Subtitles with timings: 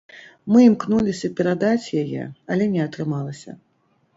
[0.53, 2.23] Мы імкнуліся перадаць яе,
[2.55, 3.51] але не атрымалася.